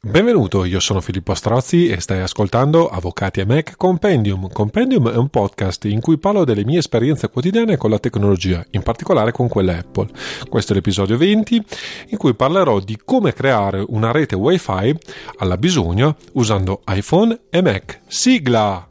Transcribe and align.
Benvenuto, 0.00 0.64
io 0.64 0.78
sono 0.78 1.00
Filippo 1.00 1.34
Strozzi 1.34 1.88
e 1.88 2.00
stai 2.00 2.20
ascoltando 2.20 2.88
Avvocati 2.88 3.40
e 3.40 3.44
Mac 3.44 3.76
Compendium. 3.76 4.48
Compendium 4.52 5.10
è 5.10 5.16
un 5.16 5.28
podcast 5.28 5.86
in 5.86 6.00
cui 6.00 6.18
parlo 6.18 6.44
delle 6.44 6.64
mie 6.64 6.78
esperienze 6.78 7.28
quotidiane 7.28 7.76
con 7.76 7.90
la 7.90 7.98
tecnologia, 7.98 8.64
in 8.70 8.82
particolare 8.84 9.32
con 9.32 9.48
quella 9.48 9.76
Apple. 9.76 10.06
Questo 10.48 10.70
è 10.70 10.76
l'episodio 10.76 11.16
20 11.16 11.64
in 12.10 12.16
cui 12.16 12.34
parlerò 12.34 12.78
di 12.78 12.96
come 13.04 13.32
creare 13.32 13.84
una 13.88 14.12
rete 14.12 14.36
Wi-Fi 14.36 14.96
alla 15.38 15.56
bisogno 15.56 16.14
usando 16.34 16.82
iPhone 16.86 17.36
e 17.50 17.60
Mac. 17.60 18.02
Sigla! 18.06 18.87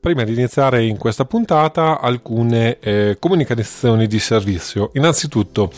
Prima 0.00 0.22
di 0.22 0.32
iniziare 0.32 0.84
in 0.84 0.96
questa 0.96 1.24
puntata 1.24 2.00
alcune 2.00 2.78
eh, 2.78 3.16
comunicazioni 3.18 4.06
di 4.06 4.20
servizio. 4.20 4.90
Innanzitutto 4.94 5.72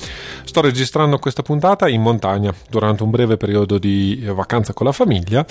sto 0.44 0.60
registrando 0.60 1.18
questa 1.18 1.42
puntata 1.42 1.88
in 1.88 2.02
montagna 2.02 2.52
durante 2.68 3.02
un 3.02 3.10
breve 3.10 3.38
periodo 3.38 3.78
di 3.78 4.22
eh, 4.22 4.32
vacanza 4.32 4.74
con 4.74 4.86
la 4.86 4.92
famiglia 4.92 5.44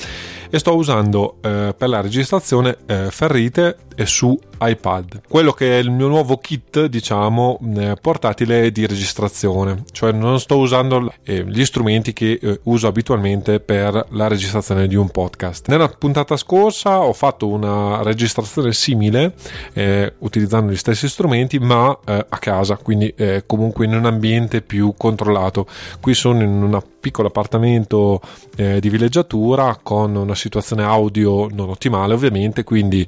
e 0.49 0.59
sto 0.59 0.75
usando 0.75 1.37
eh, 1.41 1.73
per 1.75 1.89
la 1.89 2.01
registrazione 2.01 2.77
eh, 2.85 3.07
ferrite 3.09 3.77
su 4.05 4.37
iPad, 4.61 5.23
quello 5.27 5.51
che 5.51 5.77
è 5.77 5.81
il 5.81 5.91
mio 5.91 6.07
nuovo 6.07 6.37
kit, 6.37 6.85
diciamo, 6.85 7.59
eh, 7.75 7.95
portatile 7.99 8.71
di 8.71 8.85
registrazione, 8.85 9.83
cioè 9.91 10.13
non 10.13 10.39
sto 10.39 10.57
usando 10.57 11.11
eh, 11.23 11.43
gli 11.45 11.65
strumenti 11.65 12.13
che 12.13 12.59
uso 12.63 12.87
abitualmente 12.87 13.59
per 13.59 14.05
la 14.11 14.27
registrazione 14.27 14.87
di 14.87 14.95
un 14.95 15.09
podcast. 15.09 15.67
Nella 15.67 15.89
puntata 15.89 16.37
scorsa 16.37 16.99
ho 16.99 17.13
fatto 17.13 17.47
una 17.47 18.01
registrazione 18.03 18.58
simile 18.71 19.33
eh, 19.73 20.13
utilizzando 20.19 20.71
gli 20.71 20.77
stessi 20.77 21.07
strumenti, 21.07 21.59
ma 21.59 21.97
eh, 22.05 22.25
a 22.27 22.37
casa, 22.37 22.77
quindi 22.77 23.13
eh, 23.15 23.43
comunque 23.45 23.85
in 23.85 23.93
un 23.93 24.05
ambiente 24.05 24.61
più 24.61 24.93
controllato. 24.97 25.67
Qui 25.99 26.13
sono 26.13 26.41
in 26.41 26.63
un 26.63 26.81
piccolo 26.99 27.29
appartamento 27.29 28.21
di 28.55 28.89
villeggiatura 28.89 29.79
con 29.81 30.13
una 30.17 30.35
situazione 30.35 30.83
audio 30.83 31.47
non 31.49 31.69
ottimale, 31.69 32.13
ovviamente, 32.13 32.65
quindi 32.65 33.07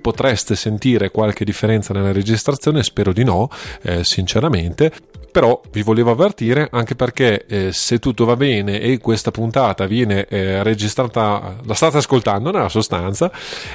potreste 0.00 0.54
sentire 0.54 1.10
qualche 1.10 1.44
differenza 1.44 1.92
nella 1.92 2.12
registrazione, 2.12 2.84
spero 2.84 3.12
di 3.12 3.24
no, 3.24 3.50
eh, 3.82 4.04
sinceramente, 4.04 4.92
però 5.30 5.60
vi 5.70 5.82
volevo 5.82 6.10
avvertire 6.10 6.68
anche 6.70 6.94
perché 6.94 7.46
eh, 7.46 7.72
se 7.72 7.98
tutto 7.98 8.24
va 8.24 8.36
bene 8.36 8.80
e 8.80 8.98
questa 8.98 9.30
puntata 9.30 9.86
viene 9.86 10.26
eh, 10.26 10.62
registrata, 10.62 11.56
la 11.64 11.74
state 11.74 11.98
ascoltando 11.98 12.50
nella 12.50 12.68
sostanza, 12.68 13.30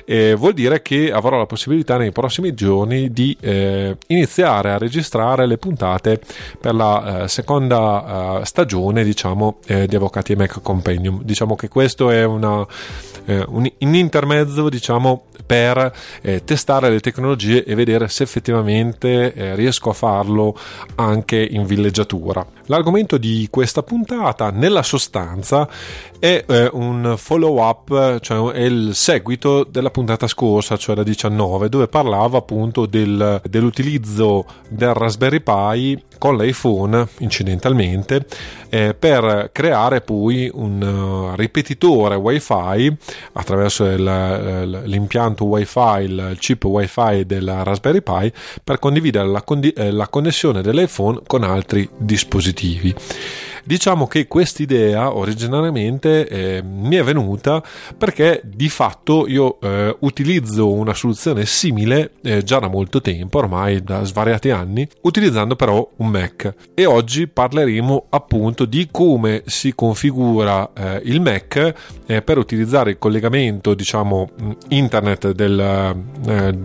eh, 0.05 0.35
vuol 0.35 0.53
dire 0.53 0.81
che 0.81 1.11
avrò 1.11 1.37
la 1.37 1.45
possibilità 1.45 1.97
nei 1.97 2.11
prossimi 2.11 2.53
giorni 2.53 3.11
di 3.11 3.35
eh, 3.39 3.97
iniziare 4.07 4.71
a 4.71 4.77
registrare 4.77 5.45
le 5.45 5.57
puntate 5.57 6.19
per 6.59 6.75
la 6.75 7.23
eh, 7.23 7.27
seconda 7.27 8.39
eh, 8.41 8.45
stagione 8.45 9.03
diciamo 9.03 9.57
di 9.65 9.95
Avvocati 9.95 10.33
e 10.33 10.35
Mac 10.35 10.61
Compendium. 10.61 11.23
Diciamo 11.23 11.55
che 11.55 11.67
questo 11.67 12.09
è 12.09 12.23
una, 12.23 12.65
un, 13.25 13.69
un 13.79 13.95
intermezzo 13.95 14.69
diciamo 14.69 15.25
per 15.45 15.93
testare 16.43 16.89
le 16.89 16.99
tecnologie 16.99 17.63
e 17.63 17.75
vedere 17.75 18.07
se 18.07 18.23
effettivamente 18.23 19.55
riesco 19.55 19.89
a 19.89 19.93
farlo 19.93 20.57
anche 20.95 21.37
in 21.37 21.65
villeggiatura. 21.65 22.54
L'argomento 22.67 23.17
di 23.17 23.47
questa 23.51 23.83
puntata, 23.83 24.49
nella 24.49 24.81
sostanza, 24.81 25.69
è 26.17 26.43
eh, 26.47 26.69
un 26.73 27.13
follow 27.15 27.61
up, 27.61 28.19
cioè 28.21 28.53
è 28.53 28.61
il 28.61 28.95
seguito 28.95 29.63
della 29.63 29.91
puntata 29.91 30.25
scorsa, 30.25 30.75
cioè 30.75 30.95
la 30.95 31.03
19, 31.03 31.69
dove 31.69 31.87
parlava 31.87 32.39
appunto 32.39 32.87
del, 32.87 33.39
dell'utilizzo 33.47 34.45
del 34.67 34.95
Raspberry 34.95 35.41
Pi 35.41 36.03
con 36.17 36.37
l'iPhone 36.37 37.07
incidentalmente 37.19 38.25
eh, 38.69 38.95
per 38.97 39.49
creare 39.51 39.99
poi 39.99 40.49
un 40.51 40.81
uh, 40.81 41.35
ripetitore 41.35 42.15
wifi 42.15 42.97
attraverso 43.33 43.83
il, 43.83 44.81
l'impianto 44.85 45.43
wifi 45.43 46.03
il 46.03 46.37
chip 46.39 46.63
wifi 46.63 47.25
del 47.25 47.53
Raspberry 47.63 48.01
Pi 48.01 48.31
per 48.63 48.79
condividere 48.79 49.27
la, 49.27 49.41
condi- 49.41 49.73
eh, 49.73 49.91
la 49.91 50.07
connessione 50.07 50.61
dell'iPhone 50.61 51.19
con 51.27 51.43
altri 51.43 51.87
dispositivi 51.97 52.54
Diciamo 53.67 54.05
che 54.05 54.27
quest'idea 54.27 55.15
originariamente 55.15 56.27
eh, 56.27 56.61
mi 56.61 56.97
è 56.97 57.03
venuta 57.03 57.63
perché 57.97 58.39
di 58.43 58.69
fatto 58.69 59.25
io 59.27 59.59
eh, 59.59 59.95
utilizzo 60.01 60.71
una 60.71 60.93
soluzione 60.93 61.47
simile 61.47 62.11
eh, 62.21 62.43
già 62.43 62.59
da 62.59 62.67
molto 62.67 63.01
tempo, 63.01 63.39
ormai 63.39 63.81
da 63.81 64.03
svariati 64.03 64.51
anni, 64.51 64.87
utilizzando 65.01 65.55
però 65.55 65.89
un 65.95 66.09
Mac. 66.09 66.53
E 66.75 66.85
oggi 66.85 67.27
parleremo 67.27 68.05
appunto 68.09 68.65
di 68.65 68.87
come 68.91 69.41
si 69.47 69.73
configura 69.73 70.69
eh, 70.71 71.01
il 71.05 71.19
Mac 71.19 71.73
eh, 72.05 72.21
per 72.21 72.37
utilizzare 72.37 72.91
il 72.91 72.99
collegamento, 72.99 73.73
diciamo, 73.73 74.29
internet 74.67 75.31
del, 75.31 76.05
eh, 76.27 76.57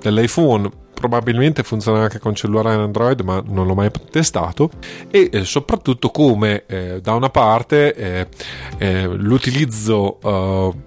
dell'iPhone 0.00 0.86
probabilmente 0.98 1.62
funziona 1.62 2.02
anche 2.02 2.18
con 2.18 2.34
cellulare 2.34 2.74
Android 2.74 3.20
ma 3.20 3.42
non 3.46 3.66
l'ho 3.66 3.74
mai 3.74 3.90
testato. 4.10 4.70
E 5.10 5.30
eh, 5.32 5.44
soprattutto 5.44 6.10
come 6.10 6.64
eh, 6.66 7.00
da 7.00 7.14
una 7.14 7.30
parte 7.30 7.94
eh, 7.94 8.26
eh 8.78 9.06
l'utilizzo 9.06 10.18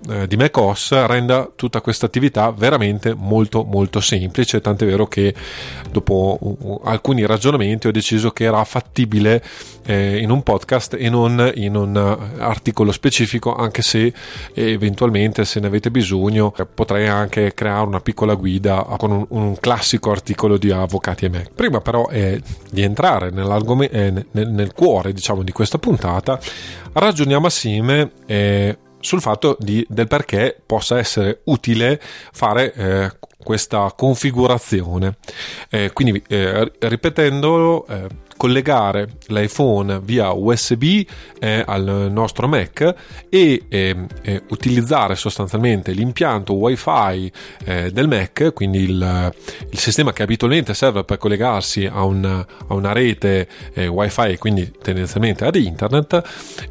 eh, 0.09 0.27
di 0.27 0.35
macOS 0.35 1.05
renda 1.05 1.49
tutta 1.55 1.81
questa 1.81 2.05
attività 2.05 2.51
veramente 2.51 3.13
molto 3.15 3.63
molto 3.63 3.99
semplice 4.01 4.61
tant'è 4.61 4.85
vero 4.85 5.07
che 5.07 5.33
dopo 5.89 6.37
uh, 6.39 6.81
alcuni 6.83 7.25
ragionamenti 7.25 7.87
ho 7.87 7.91
deciso 7.91 8.31
che 8.31 8.43
era 8.43 8.63
fattibile 8.63 9.43
eh, 9.85 10.19
in 10.19 10.29
un 10.29 10.43
podcast 10.43 10.95
e 10.97 11.09
non 11.09 11.51
in 11.55 11.75
un 11.75 11.95
articolo 11.97 12.91
specifico 12.91 13.55
anche 13.55 13.81
se 13.81 14.13
eventualmente 14.53 15.45
se 15.45 15.59
ne 15.59 15.67
avete 15.67 15.91
bisogno 15.91 16.53
potrei 16.73 17.07
anche 17.07 17.53
creare 17.53 17.85
una 17.85 17.99
piccola 17.99 18.33
guida 18.35 18.85
con 18.97 19.11
un, 19.11 19.25
un 19.29 19.55
classico 19.59 20.11
articolo 20.11 20.57
di 20.57 20.71
Avvocati 20.71 21.25
e 21.25 21.29
me. 21.29 21.47
Prima 21.53 21.79
però 21.81 22.07
eh, 22.09 22.41
di 22.69 22.81
entrare 22.81 23.27
eh, 23.27 24.11
nel, 24.31 24.51
nel, 24.51 24.73
cuore 24.73 25.13
diciamo, 25.13 25.43
di 25.43 25.51
questa 25.51 25.77
puntata, 25.77 26.39
ragioniamo 26.93 27.47
assieme 27.47 28.11
eh, 28.25 28.77
sul 28.99 29.21
fatto 29.21 29.57
di, 29.59 29.85
del 29.89 30.07
perché 30.07 30.61
possa 30.65 30.97
essere 30.97 31.41
utile 31.45 31.99
fare 32.31 32.73
eh, 32.73 33.11
questa 33.43 33.93
configurazione. 33.95 35.17
Eh, 35.69 35.91
quindi 35.93 36.21
eh, 36.27 36.71
ripetendolo, 36.79 37.85
eh, 37.87 38.07
collegare 38.41 39.17
l'iPhone 39.27 39.99
via 40.03 40.31
USB 40.31 41.05
eh, 41.39 41.63
al 41.63 42.07
nostro 42.11 42.47
Mac 42.47 42.95
e 43.29 43.65
eh, 43.69 43.95
eh, 44.23 44.41
utilizzare 44.49 45.15
sostanzialmente 45.15 45.91
l'impianto 45.91 46.53
WiFi 46.53 47.31
eh, 47.65 47.91
del 47.91 48.07
Mac, 48.07 48.51
quindi 48.53 48.79
il, 48.79 49.33
il, 49.69 49.77
sistema 49.77 50.11
che 50.11 50.23
abitualmente 50.23 50.73
serve 50.73 51.03
per 51.03 51.19
collegarsi 51.19 51.85
a, 51.85 52.03
un, 52.03 52.25
a 52.25 52.73
una 52.73 52.93
rete 52.93 53.47
WiFi, 53.75 54.37
quindi 54.39 54.71
tendenzialmente 54.81 55.45
ad 55.45 55.55
internet, 55.55 56.21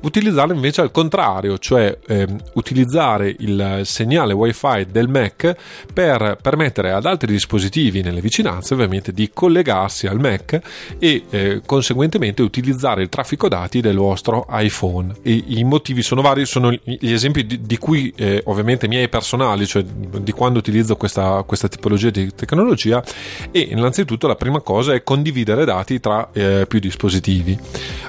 utilizzarlo 0.00 0.53
invece 0.53 0.80
al 0.80 0.91
contrario, 0.91 1.56
cioè 1.59 1.97
ehm, 2.04 2.36
utilizzare 2.54 3.32
il 3.38 3.82
segnale 3.84 4.32
WiFi 4.32 4.86
del 4.91 5.09
Mac 5.09 5.54
per 5.92 6.36
permettere 6.42 6.59
ad 6.66 7.06
altri 7.06 7.32
dispositivi 7.32 8.03
nelle 8.03 8.21
vicinanze 8.21 8.75
ovviamente 8.75 9.12
di 9.12 9.31
collegarsi 9.32 10.06
al 10.06 10.21
Mac 10.21 10.60
e 10.98 11.25
eh, 11.31 11.62
conseguentemente 11.65 12.43
utilizzare 12.43 13.03
il 13.03 13.09
traffico 13.09 13.48
dati 13.48 13.81
del 13.81 13.97
vostro 13.97 14.47
iPhone. 14.50 15.15
E 15.22 15.43
I 15.47 15.65
motivi 15.65 16.03
sono 16.03 16.22
vari, 16.22 16.47
sono 16.47 16.71
gli 16.71 17.12
esempi 17.12 17.47
di, 17.47 17.62
di 17.62 17.78
cui 17.78 18.12
eh, 18.16 18.43
ovviamente 18.47 18.88
miei 18.88 19.09
personali, 19.09 19.66
cioè 19.66 19.82
di 19.82 20.32
quando 20.32 20.59
utilizzo 20.59 20.97
questa, 20.97 21.43
questa, 21.47 21.69
tipologia 21.69 22.10
di 22.10 22.34
tecnologia 22.34 23.03
e 23.50 23.60
innanzitutto 23.60 24.27
la 24.27 24.34
prima 24.34 24.60
cosa 24.60 24.92
è 24.92 25.03
condividere 25.03 25.65
dati 25.65 26.01
tra 26.01 26.30
eh, 26.33 26.66
più 26.68 26.78
dispositivi, 26.78 27.59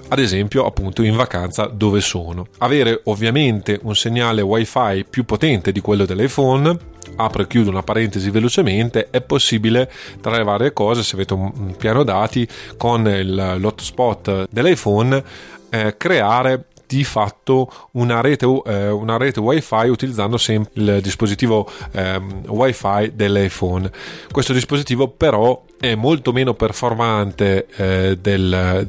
ad 0.10 0.20
esempio 0.20 0.66
appunto 0.66 1.04
in 1.04 1.16
vacanza 1.16 1.66
dove 1.66 2.02
sono. 2.02 2.48
Avere 2.60 3.02
ovviamente 3.06 3.80
un 3.84 3.96
segnale 3.96 4.42
wifi 4.42 5.06
più 5.10 5.26
potente 5.26 5.72
di 5.72 5.80
quello 5.80 6.06
dell'iPhone 6.06 6.91
apro 7.16 7.44
e 7.44 7.48
chiudo 7.48 7.70
una 7.70 7.84
parentesi 7.84 8.30
velocemente, 8.30 9.10
è 9.10 9.22
possibile 9.22 9.92
tra 10.22 10.36
le 10.36 10.44
varie 10.44 10.74
cose, 10.74 11.04
se 11.04 11.16
avete 11.16 11.34
un 11.34 11.76
piano 11.78 12.04
dati 12.04 12.48
con 12.78 13.04
l'hotspot 13.04 14.48
dell'iPhone, 14.50 15.24
eh, 15.70 15.96
creare 15.98 16.66
di 16.92 17.06
fatto 17.06 17.72
una 17.92 18.20
rete, 18.20 18.46
eh, 18.66 18.90
una 18.90 19.16
rete 19.16 19.40
wifi 19.40 19.88
utilizzando 19.88 20.38
sempre 20.38 20.72
il 20.74 21.02
dispositivo 21.02 21.70
eh, 21.92 22.22
wifi 22.48 23.14
dell'iPhone. 23.14 23.90
Questo 24.30 24.52
dispositivo 24.52 25.08
però 25.08 25.64
è 25.82 25.96
molto 25.96 26.32
meno 26.32 26.54
performante 26.54 27.66
eh, 27.76 28.18
del 28.22 28.88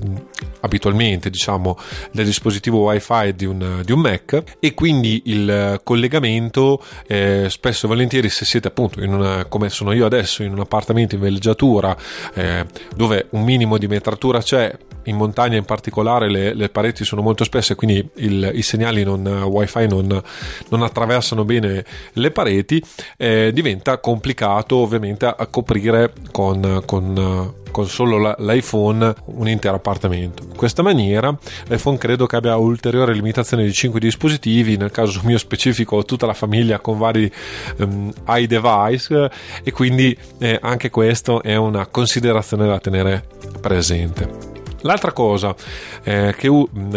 abitualmente 0.61 1.31
diciamo 1.31 1.77
del 2.13 2.25
dispositivo 2.25 2.79
wifi 2.81 3.35
di 3.35 3.47
un, 3.47 3.81
di 3.85 3.93
un 3.93 4.01
Mac. 4.01 4.43
E 4.59 4.75
quindi 4.75 5.23
il 5.27 5.81
collegamento 5.83 6.83
eh, 7.07 7.47
spesso 7.49 7.87
e 7.87 7.89
volentieri 7.89 8.29
se 8.29 8.45
siete 8.45 8.69
appunto 8.69 9.03
in 9.03 9.13
una, 9.13 9.47
come 9.47 9.71
sono 9.71 9.93
io 9.93 10.05
adesso 10.05 10.43
in 10.43 10.53
un 10.53 10.61
appartamento 10.61 11.15
in 11.15 11.23
villeggiatura 11.23 11.97
eh, 12.35 12.67
dove 12.95 13.27
un 13.31 13.43
minimo 13.43 13.79
di 13.79 13.87
metratura 13.87 14.41
c'è 14.41 14.77
in 15.05 15.17
montagna 15.17 15.57
in 15.57 15.65
particolare 15.65 16.31
le, 16.31 16.55
le 16.55 16.69
pareti 16.69 17.05
sono 17.05 17.23
molto 17.23 17.43
spesse 17.43 17.75
quindi 17.75 18.09
il, 18.17 18.51
i 18.55 18.63
segnali 18.63 19.03
non, 19.03 19.27
wifi 19.27 19.89
non, 19.89 20.23
non, 20.69 20.83
attraversano 20.83 21.45
bene 21.45 21.85
le 22.13 22.31
pareti 22.31 22.83
eh, 23.17 23.51
diventa 23.53 23.99
complicato 23.99 24.77
ovviamente 24.77 25.27
a 25.27 25.47
coprire 25.47 26.13
con, 26.31 26.82
con 26.85 27.61
con 27.73 27.89
solo 27.89 28.37
l'iPhone 28.39 29.13
un 29.25 29.49
intero 29.49 29.75
appartamento. 29.75 30.45
In 30.45 30.55
questa 30.55 30.83
maniera 30.83 31.37
l'iPhone 31.67 31.99
credo 31.99 32.27
che 32.27 32.37
abbia 32.37 32.57
ulteriore 32.57 33.13
limitazione 33.13 33.65
di 33.65 33.73
5 33.73 33.99
dispositivi, 33.99 34.77
nel 34.77 34.93
caso 34.93 35.21
mio 35.25 35.39
specifico 35.39 36.05
tutta 36.05 36.27
la 36.27 36.35
famiglia 36.35 36.79
con 36.79 36.99
vari 36.99 37.33
um, 37.79 38.13
iDevice 38.29 39.31
e 39.65 39.73
quindi 39.73 40.17
eh, 40.39 40.59
anche 40.63 40.91
questo 40.91 41.43
è 41.43 41.57
una 41.57 41.87
considerazione 41.87 42.69
da 42.69 42.79
tenere 42.79 43.25
presente. 43.61 44.51
L'altra 44.83 45.13
cosa 45.13 45.55
eh, 46.03 46.35
che, 46.37 46.51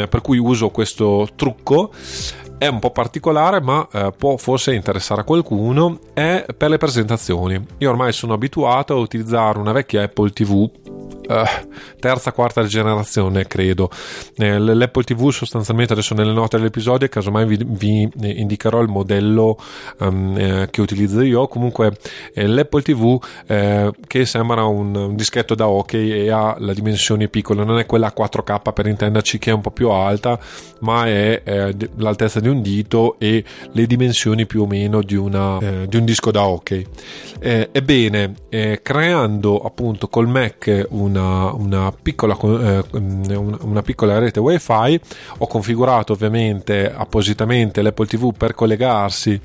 per 0.10 0.22
cui 0.22 0.38
uso 0.38 0.70
questo 0.70 1.30
trucco 1.36 1.92
è 2.58 2.68
un 2.68 2.80
po' 2.80 2.92
particolare 2.92 3.62
ma 3.62 3.88
eh, 3.92 4.14
può 4.18 4.38
forse 4.38 4.74
interessare 4.74 5.22
a 5.22 5.24
qualcuno 5.24 6.00
è 6.14 6.46
per 6.56 6.70
le 6.70 6.78
presentazioni 6.78 7.64
io 7.78 7.90
ormai 7.90 8.14
sono 8.14 8.34
abituato 8.34 8.94
a 8.94 8.98
utilizzare 8.98 9.60
una 9.60 9.72
vecchia 9.72 10.04
Apple 10.04 10.32
TV 10.32 10.70
uh, 11.28 11.68
terza, 12.00 12.32
quarta 12.32 12.64
generazione, 12.66 13.48
credo. 13.48 13.90
Eh, 14.38 14.58
L'Apple 14.60 15.04
TV 15.04 15.30
sostanzialmente 15.32 15.94
adesso 15.94 16.14
nelle 16.14 16.34
note 16.34 16.58
dell'episodio, 16.58 17.08
casomai 17.08 17.46
vi, 17.46 17.58
vi 17.66 18.10
indicherò 18.22 18.82
il 18.82 18.88
modello 18.88 19.58
um, 20.00 20.36
eh, 20.38 20.68
che 20.70 20.82
utilizzo 20.82 21.22
io. 21.22 21.48
Comunque 21.48 21.98
eh, 22.34 22.48
l'Apple 22.48 22.82
TV 22.82 23.22
eh, 23.48 23.92
che 24.08 24.26
sembra 24.26 24.66
un, 24.66 24.96
un, 24.96 25.16
dischetto 25.16 25.56
da 25.56 25.68
hockey 25.68 26.12
e 26.12 26.32
ha 26.32 26.56
la 26.60 26.74
dimensione 26.74 27.28
piccola, 27.28 27.64
non 27.64 27.80
è 27.80 27.86
quella 27.86 28.14
4K 28.16 28.74
per 28.74 28.88
intenderci 28.88 29.40
che 29.40 29.52
è 29.52 29.54
un 29.54 29.62
po' 29.62 29.72
più 29.72 29.90
alta, 29.90 30.40
ma 30.80 31.06
è 31.06 31.74
l'altezza 31.98 32.40
di 32.46 32.52
un 32.52 32.62
dito 32.62 33.16
e 33.18 33.44
le 33.72 33.88
dimensioni 33.88 34.46
più 34.46 34.64
o 34.64 34.68
meno 34.68 35.02
di, 35.02 35.16
una, 35.16 35.58
eh, 35.60 35.88
di 35.88 35.98
un 35.98 36.06
disco 36.06 36.30
da 36.32 36.46
hockey. 36.46 36.86
ebbene, 37.40 38.34
creando 38.82 39.60
appunto 39.60 40.08
col 40.08 40.28
Mac 40.28 40.88
un 40.90 41.16
una, 41.16 41.54
una, 41.54 41.92
piccola, 41.92 42.38
eh, 42.42 42.84
una, 42.92 43.82
piccola, 43.82 44.20
rete 44.20 44.40
wifi 44.40 45.00
ho 45.38 45.48
configurato 45.48 46.14
ovviamente 46.14 46.92
appositamente 46.92 47.82
l'Apple 47.82 48.08
TV 48.08 48.34
per 48.36 48.54
collegarsi 48.54 49.40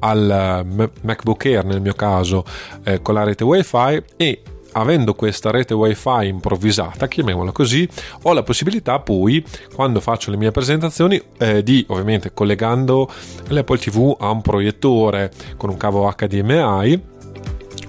al 0.00 0.64
eh, 0.78 0.90
MacBook 1.02 1.44
Air 1.44 1.64
nel 1.64 1.80
mio 1.80 1.94
caso 1.94 2.44
eh, 2.84 3.02
con 3.02 3.14
la 3.14 3.24
rete 3.24 3.44
wifi 3.44 4.02
e 4.16 4.42
avendo 4.72 5.14
questa 5.14 5.50
rete 5.50 5.74
wifi 5.74 6.26
improvvisata, 6.26 7.08
chiamiamola 7.08 7.52
così, 7.52 7.88
ho 8.22 8.32
la 8.32 8.42
possibilità 8.42 8.98
poi, 9.00 9.44
quando 9.74 10.00
faccio 10.00 10.30
le 10.30 10.36
mie 10.36 10.50
presentazioni, 10.50 11.20
eh, 11.38 11.62
di 11.62 11.84
ovviamente 11.88 12.32
collegando 12.32 13.10
l'Apple 13.48 13.78
TV 13.78 14.16
a 14.18 14.30
un 14.30 14.42
proiettore 14.42 15.30
con 15.56 15.70
un 15.70 15.76
cavo 15.76 16.12
HDMI 16.14 17.14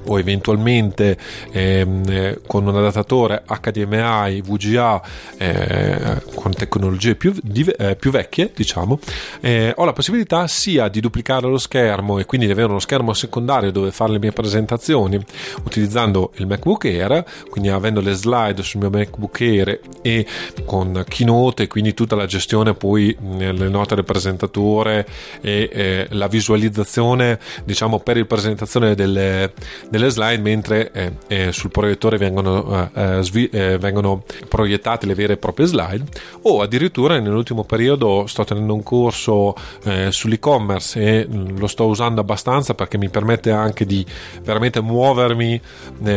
o 0.08 0.20
eventualmente 0.20 1.18
ehm, 1.52 2.04
eh, 2.08 2.40
con 2.46 2.66
un 2.68 2.76
adattatore 2.76 3.44
HDMI 3.46 4.42
VGA 4.42 5.02
eh, 5.38 6.22
con 6.36 6.54
tecnologie 6.54 7.16
più, 7.16 7.34
di, 7.42 7.64
eh, 7.64 7.96
più 7.96 8.12
vecchie 8.12 8.52
diciamo 8.54 9.00
eh, 9.42 9.74
ho 9.76 9.86
la 9.86 9.94
possibilità 9.94 10.48
sia 10.48 10.88
di 10.88 11.00
duplicare 11.00 11.48
lo 11.48 11.58
schermo 11.58 12.20
e 12.20 12.26
quindi 12.26 12.48
di 12.48 12.52
avere 12.52 12.70
uno 12.70 12.80
schermo 12.80 13.14
secondario 13.14 13.72
dove 13.72 13.92
fare 13.92 14.12
le 14.12 14.20
mie 14.20 14.32
presentazioni 14.32 15.24
utilizzando 15.64 16.32
il 16.36 16.48
MacBook 16.48 16.86
Air 16.86 17.24
quindi 17.50 17.70
avendo 17.70 18.02
le 18.02 18.14
slide 18.14 18.64
sul 18.64 18.82
mio 18.82 18.90
MacBook 18.90 19.42
Air 19.42 19.80
e 20.02 20.26
con 20.66 21.04
Keynote 21.08 21.64
e 21.64 21.68
quindi 21.68 21.94
tutta 21.94 22.16
la 22.16 22.26
gestione 22.26 22.74
poi 22.74 23.16
nelle 23.20 23.70
note 23.70 23.96
del 23.96 24.04
presentatore 24.04 25.08
e 25.42 25.70
eh, 25.72 26.08
la 26.12 26.28
visualizzazione 26.28 27.40
diciamo 27.64 28.00
per 28.00 28.18
il 28.18 28.28
presentazione 28.28 28.96
delle, 28.96 29.54
delle 29.90 29.97
delle 29.98 30.12
slide 30.12 30.42
mentre 30.42 30.92
eh, 30.92 31.12
eh, 31.28 31.52
sul 31.52 31.72
proiettore 31.72 32.18
vengono, 32.18 32.90
eh, 32.94 33.18
eh 33.18 33.24
svi- 33.24 33.50
eh, 33.50 33.78
vengono, 33.78 34.24
proiettate 34.48 35.06
le 35.06 35.16
vere 35.16 35.34
e 35.34 35.38
proprie 35.38 35.66
slide 35.66 36.04
o 36.44 36.62
addirittura 36.62 37.20
nell'ultimo 37.20 37.64
periodo 37.64 38.26
sto 38.28 38.44
tenendo 38.44 38.74
un 38.74 38.84
corso 38.84 39.56
sull'e-commerce 40.10 41.00
e 41.00 41.28
mm, 41.28 41.58
lo 41.58 41.68
sto 41.68 41.86
usando 41.86 42.22
abbastanza 42.22 42.74
perché 42.74 42.98
mi 42.98 43.10
permette 43.10 43.52
anche 43.52 43.86
di 43.86 44.06
veramente 44.44 44.82
muovermi 44.82 45.60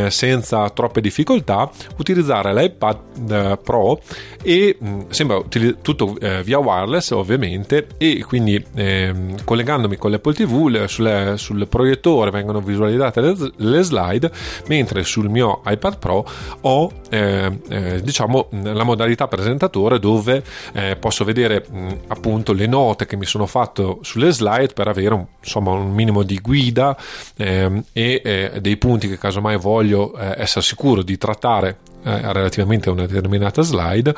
senza 0.08 0.68
troppe 0.70 1.00
difficoltà 1.00 1.68
utilizzare 1.96 2.52
l'iPad 2.52 3.58
Pro 3.62 4.00
e 4.42 4.76
mh, 4.78 4.88
mm, 4.88 5.00
sembra 5.10 5.36
utili- 5.36 5.76
tutto 5.82 6.16
via 6.42 6.58
wireless 6.58 7.10
ovviamente 7.10 7.86
e 7.96 8.24
quindi 8.26 8.62
ehm, 8.74 9.44
collegandomi 9.44 9.96
con 9.96 10.10
l'Apple 10.10 10.34
TV 10.34 10.66
le, 10.68 10.88
sulle, 10.88 11.34
sul 11.36 11.66
proiettore 11.68 12.30
vengono 12.30 12.60
visualizzate 12.60 13.20
le, 13.20 13.52
le 13.56 13.82
slide, 13.82 14.30
mentre 14.66 15.02
sul 15.04 15.28
mio 15.28 15.62
iPad 15.64 15.98
Pro 15.98 16.26
ho 16.62 16.90
eh, 17.08 17.50
eh, 17.68 18.00
diciamo 18.02 18.48
la 18.62 18.84
modalità 18.84 19.28
presentatore 19.28 19.98
dove 19.98 20.42
eh, 20.72 20.96
posso 20.96 21.24
vedere 21.24 21.64
mh, 21.68 21.88
appunto 22.08 22.52
le 22.52 22.66
note 22.66 23.06
che 23.06 23.16
mi 23.16 23.26
sono 23.26 23.46
fatto 23.46 23.98
sulle 24.02 24.30
slide 24.30 24.72
per 24.74 24.88
avere 24.88 25.14
un, 25.14 25.26
insomma 25.40 25.72
un 25.72 25.92
minimo 25.92 26.22
di 26.22 26.38
guida 26.38 26.96
ehm, 27.36 27.84
e 27.92 28.22
eh, 28.24 28.60
dei 28.60 28.76
punti 28.76 29.08
che 29.08 29.18
casomai 29.18 29.56
voglio 29.58 30.14
eh, 30.16 30.34
essere 30.38 30.64
sicuro 30.64 31.02
di 31.02 31.18
trattare 31.18 31.78
eh, 32.02 32.32
relativamente 32.32 32.88
a 32.88 32.92
una 32.92 33.06
determinata 33.06 33.62
slide 33.62 34.14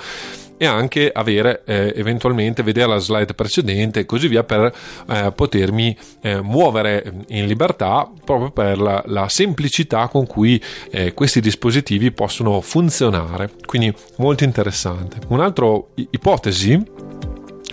e 0.63 0.67
anche 0.67 1.11
avere 1.13 1.63
eh, 1.65 1.93
eventualmente 1.97 2.63
vedere 2.63 2.87
la 2.87 2.99
slide 2.99 3.35
precedente 3.35 3.99
e 3.99 4.07
così 4.07 4.29
via 4.29 4.45
per 4.45 4.73
eh, 5.09 5.33
potermi 5.35 5.97
eh, 6.21 6.41
muovere 6.41 7.25
in 7.31 7.47
libertà 7.47 8.09
proprio 8.25 8.53
per 8.53 8.79
la, 8.79 9.03
la 9.07 9.29
semplicità 9.29 10.07
con 10.07 10.25
cui 10.25 10.63
eh, 10.93 11.15
questi 11.15 11.41
dispositivi 11.41 12.13
possono 12.13 12.61
funzionare. 12.61 13.51
Quindi 13.67 13.93
molto 14.19 14.45
interessante. 14.45 15.17
Un'altra 15.31 15.67
ipotesi 16.11 16.81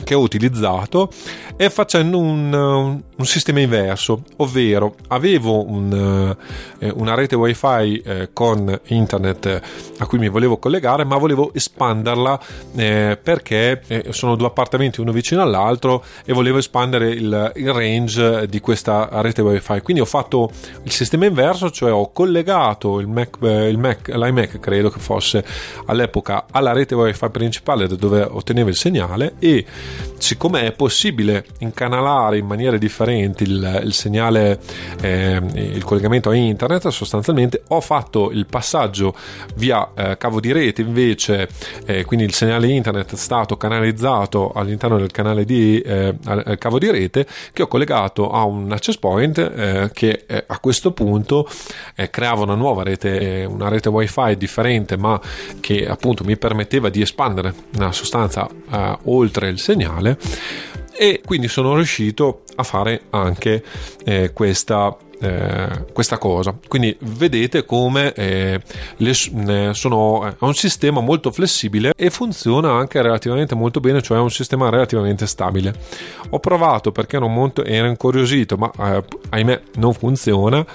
che 0.03 0.15
ho 0.15 0.19
utilizzato 0.19 1.09
è 1.55 1.69
facendo 1.69 2.19
un, 2.19 2.53
un 2.53 3.25
sistema 3.25 3.59
inverso, 3.59 4.23
ovvero 4.37 4.95
avevo 5.09 5.69
un, 5.69 6.35
eh, 6.79 6.91
una 6.95 7.15
rete 7.15 7.35
wifi 7.35 8.01
eh, 8.01 8.29
con 8.31 8.79
internet 8.87 9.61
a 9.97 10.05
cui 10.05 10.17
mi 10.19 10.29
volevo 10.29 10.57
collegare, 10.57 11.03
ma 11.03 11.17
volevo 11.17 11.51
espanderla 11.53 12.39
eh, 12.75 13.19
perché 13.21 13.81
eh, 13.87 14.05
sono 14.11 14.35
due 14.35 14.47
appartamenti 14.47 15.01
uno 15.01 15.11
vicino 15.11 15.41
all'altro 15.41 16.03
e 16.23 16.31
volevo 16.33 16.59
espandere 16.59 17.09
il, 17.09 17.51
il 17.55 17.73
range 17.73 18.47
di 18.47 18.59
questa 18.61 19.09
rete 19.11 19.41
wifi. 19.41 19.81
Quindi 19.81 20.01
ho 20.01 20.05
fatto 20.05 20.49
il 20.83 20.91
sistema 20.91 21.25
inverso, 21.25 21.71
cioè 21.71 21.91
ho 21.91 22.11
collegato 22.11 22.99
il 22.99 23.07
Mac, 23.07 23.37
eh, 23.41 23.67
il 23.67 23.77
Mac 23.77 24.07
l'iMac 24.07 24.59
credo 24.59 24.89
che 24.89 24.99
fosse 24.99 25.43
all'epoca 25.85 26.45
alla 26.51 26.71
rete 26.71 26.95
wifi 26.95 27.29
principale 27.29 27.87
da 27.87 27.95
dove 27.95 28.21
ottenevo 28.21 28.69
il 28.69 28.75
segnale 28.75 29.33
e 29.39 29.65
siccome 30.19 30.61
è 30.61 30.71
possibile 30.73 31.45
incanalare 31.59 32.37
in 32.37 32.45
maniere 32.45 32.77
differenti 32.77 33.43
il, 33.43 33.81
il 33.83 33.93
segnale, 33.93 34.59
eh, 35.01 35.41
il 35.53 35.83
collegamento 35.83 36.29
a 36.29 36.35
internet, 36.35 36.87
sostanzialmente 36.89 37.63
ho 37.69 37.81
fatto 37.81 38.29
il 38.31 38.45
passaggio 38.45 39.15
via 39.55 39.89
eh, 39.95 40.17
cavo 40.17 40.39
di 40.39 40.51
rete 40.51 40.81
invece, 40.81 41.49
eh, 41.85 42.05
quindi 42.05 42.25
il 42.25 42.33
segnale 42.33 42.67
internet 42.67 43.13
è 43.13 43.17
stato 43.17 43.57
canalizzato 43.57 44.51
all'interno 44.51 44.97
del 44.97 45.11
canale 45.11 45.45
di 45.45 45.79
eh, 45.79 46.15
al 46.25 46.57
cavo 46.59 46.77
di 46.77 46.91
rete 46.91 47.25
che 47.51 47.63
ho 47.63 47.67
collegato 47.67 48.29
a 48.29 48.43
un 48.43 48.71
access 48.71 48.97
point 48.97 49.37
eh, 49.37 49.89
che 49.93 50.25
eh, 50.27 50.43
a 50.45 50.59
questo 50.59 50.91
punto 50.91 51.47
creava 52.11 52.43
una 52.43 52.55
nuova 52.55 52.83
rete, 52.83 53.45
una 53.49 53.67
rete 53.67 53.89
wifi 53.89 54.35
differente 54.37 54.97
ma 54.97 55.19
che 55.59 55.87
appunto 55.87 56.23
mi 56.23 56.37
permetteva 56.37 56.89
di 56.89 57.01
espandere 57.01 57.53
una 57.75 57.91
sostanza 57.91 58.47
oltre 59.03 59.49
il 59.49 59.59
segnale 59.59 59.78
e 60.95 61.21
quindi 61.25 61.47
sono 61.47 61.75
riuscito 61.75 62.43
a 62.55 62.63
fare 62.63 63.03
anche 63.11 63.63
eh, 64.03 64.33
questa 64.33 64.97
eh, 65.21 65.85
questa 65.91 66.17
cosa. 66.17 66.57
Quindi 66.67 66.95
vedete 67.01 67.65
come 67.65 68.13
eh, 68.13 68.61
le, 68.97 69.13
sono, 69.73 70.25
è 70.25 70.35
un 70.39 70.53
sistema 70.53 71.01
molto 71.01 71.31
flessibile 71.31 71.91
e 71.95 72.09
funziona 72.09 72.71
anche 72.71 73.01
relativamente 73.01 73.53
molto 73.53 73.81
bene, 73.81 74.01
cioè 74.01 74.17
è 74.17 74.21
un 74.21 74.31
sistema 74.31 74.69
relativamente 74.69 75.27
stabile. 75.27 75.73
Ho 76.29 76.39
provato 76.39 76.93
perché 76.93 77.17
ero, 77.17 77.27
molto, 77.27 77.65
ero 77.65 77.87
incuriosito, 77.87 78.55
ma 78.55 78.71
eh, 78.79 79.03
ahimè 79.29 79.61
non 79.75 79.93
funziona 79.93 80.65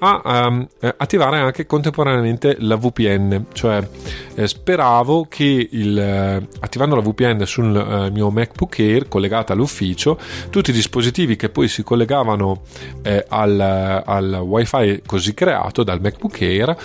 a 0.00 0.46
um, 0.48 0.66
attivare 0.96 1.38
anche 1.38 1.66
contemporaneamente 1.66 2.56
la 2.60 2.76
VPN, 2.76 3.46
cioè 3.52 3.86
eh, 4.34 4.46
speravo 4.48 5.26
che 5.28 5.68
il, 5.70 5.98
eh, 5.98 6.46
attivando 6.60 6.96
la 6.96 7.02
VPN 7.02 7.44
sul 7.44 7.76
eh, 7.76 8.10
mio 8.10 8.30
MacBook 8.30 8.78
Air 8.78 9.08
collegata 9.08 9.52
all'ufficio, 9.52 10.18
tutti 10.48 10.70
i 10.70 10.72
dispositivi 10.72 11.36
che 11.36 11.50
poi 11.50 11.68
si 11.68 11.82
collegavano 11.82 12.62
eh, 13.02 13.24
al, 13.28 14.02
al 14.04 14.40
wifi 14.42 15.02
così 15.04 15.34
creato 15.34 15.82
dal 15.82 16.00
MacBook 16.00 16.40
Air 16.40 16.76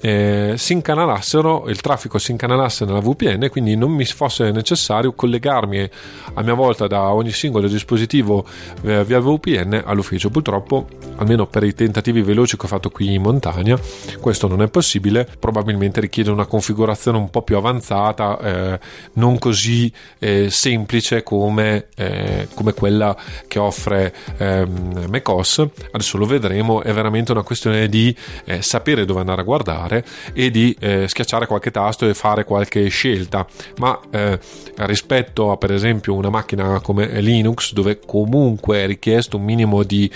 eh, 0.00 0.54
si 0.56 0.72
incanalassero, 0.72 1.68
il 1.68 1.80
traffico 1.80 2.18
si 2.18 2.32
incanalasse 2.32 2.84
nella 2.84 3.00
VPN, 3.00 3.48
quindi 3.50 3.76
non 3.76 3.92
mi 3.92 4.04
fosse 4.04 4.50
necessario 4.50 5.12
collegarmi 5.12 5.88
a 6.34 6.42
mia 6.42 6.54
volta 6.54 6.86
da 6.86 7.12
ogni 7.12 7.30
singolo 7.30 7.68
dispositivo 7.68 8.44
via 8.80 9.20
VPN 9.20 9.80
all'ufficio. 9.84 10.28
Purtroppo, 10.28 10.88
almeno 11.16 11.46
per 11.46 11.62
i 11.62 11.72
tentativi 11.72 12.22
veloci 12.22 12.56
che 12.62 12.66
ho 12.66 12.68
fatto 12.68 12.90
qui 12.90 13.14
in 13.14 13.22
montagna, 13.22 13.78
questo 14.20 14.46
non 14.46 14.62
è 14.62 14.68
possibile, 14.68 15.28
probabilmente 15.38 16.00
richiede 16.00 16.30
una 16.30 16.46
configurazione 16.46 17.18
un 17.18 17.28
po' 17.28 17.42
più 17.42 17.56
avanzata, 17.56 18.38
eh, 18.38 18.80
non 19.14 19.38
così 19.38 19.92
eh, 20.20 20.48
semplice 20.48 21.24
come, 21.24 21.88
eh, 21.96 22.46
come, 22.54 22.72
quella 22.72 23.16
che 23.48 23.58
offre 23.58 24.14
ehm, 24.36 25.06
macOS. 25.10 25.66
Adesso 25.90 26.16
lo 26.18 26.26
vedremo, 26.26 26.82
è 26.82 26.92
veramente 26.92 27.32
una 27.32 27.42
questione 27.42 27.88
di 27.88 28.14
eh, 28.44 28.62
sapere 28.62 29.04
dove 29.04 29.20
andare 29.20 29.40
a 29.40 29.44
guardare 29.44 30.04
e 30.32 30.50
di 30.50 30.76
eh, 30.78 31.08
schiacciare 31.08 31.46
qualche 31.46 31.72
tasto 31.72 32.08
e 32.08 32.14
fare 32.14 32.44
qualche 32.44 32.86
scelta, 32.88 33.44
ma 33.78 33.98
eh, 34.10 34.38
rispetto 34.76 35.50
a 35.50 35.56
per 35.56 35.72
esempio 35.72 36.14
una 36.14 36.30
macchina 36.30 36.80
come 36.80 37.20
Linux 37.20 37.72
dove 37.72 37.98
comunque 38.06 38.82
è 38.82 38.86
richiesto 38.86 39.36
un 39.36 39.44
minimo 39.44 39.82
di 39.82 40.10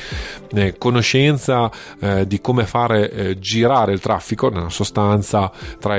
conoscenza 0.79 1.71
di 2.27 2.36
come 2.41 2.67
fare 2.67 3.37
girare 3.39 3.93
il 3.93 4.01
traffico, 4.01 4.49
nella 4.49 4.69
sostanza 4.69 5.51
tra, 5.79 5.99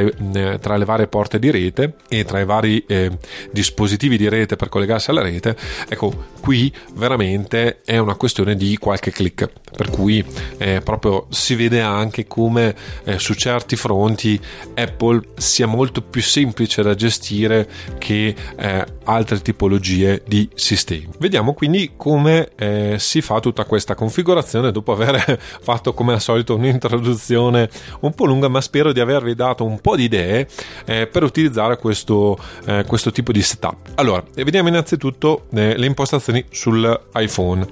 tra 0.60 0.77
le 0.77 0.86
varie 0.86 1.08
porte 1.08 1.39
di 1.39 1.51
rete 1.51 1.96
e 2.08 2.25
tra 2.25 2.39
i 2.39 2.46
vari 2.46 2.84
eh, 2.88 3.17
dispositivi 3.51 4.17
di 4.17 4.29
rete 4.29 4.56
per 4.56 4.70
collegarsi 4.70 5.10
alla 5.10 5.22
rete, 5.22 5.56
ecco, 5.88 6.36
qui 6.39 6.72
veramente 6.94 7.82
è 7.84 7.98
una 7.98 8.15
questione 8.15 8.56
di 8.56 8.77
qualche 8.77 9.12
click, 9.12 9.50
per 9.75 9.89
cui 9.89 10.24
eh, 10.58 10.82
proprio 10.84 11.27
si 11.29 11.56
vede 11.56 11.82
anche 11.82 12.27
come 12.27 12.75
eh, 13.03 13.20
su 13.20 13.34
certi 13.34 13.75
fronti 13.75 14.39
Apple 14.75 15.22
sia 15.36 15.67
molto 15.67 16.01
più 16.01 16.22
semplice 16.22 16.82
da 16.82 16.96
gestire 16.96 17.67
che 17.98 18.36
eh, 18.56 18.86
altre 19.03 19.41
tipologie 19.41 20.24
di 20.25 20.50
sistemi. 20.53 21.10
Vediamo 21.20 21.53
quindi 21.53 21.94
come 21.96 22.50
eh, 22.56 22.96
si 23.00 23.22
fa 23.22 23.39
tutta 23.39 23.65
questa 23.65 23.96
configurazione 23.96 24.72
dopo 24.72 24.91
aver 24.91 25.39
fatto 25.62 25.94
come 25.94 26.13
al 26.13 26.22
solito 26.27 26.55
un'introduzione 26.55 27.69
un 28.01 28.13
po' 28.13 28.25
lunga, 28.25 28.50
ma 28.50 28.60
spero 28.60 28.91
di 28.91 29.00
avervi 29.00 29.34
dato 29.34 29.63
un 29.63 29.79
po' 29.79 29.96
di 29.96 30.03
idee 30.03 30.46
eh, 30.86 31.07
per 31.07 31.24
utilizzare 31.24 31.77
questo, 31.77 32.38
eh, 32.65 32.84
questo 32.86 33.12
tipo 33.12 33.31
di 33.31 33.41
setup. 33.41 33.75
Allora, 33.96 34.22
vediamo 34.34 34.67
innanzitutto 34.67 35.46
eh, 35.53 35.77
le 35.77 35.86
impostazioni 35.86 36.43
sull'iPhone 36.50 37.65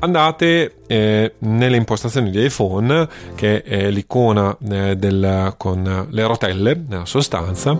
andate 0.00 0.76
eh, 0.86 1.34
nelle 1.38 1.76
impostazioni 1.76 2.30
di 2.30 2.44
iPhone 2.44 3.08
che 3.34 3.62
è 3.62 3.90
l'icona 3.90 4.54
eh, 4.70 4.96
del, 4.96 5.54
con 5.56 6.06
le 6.10 6.26
rotelle 6.26 6.84
nella 6.86 7.06
sostanza 7.06 7.78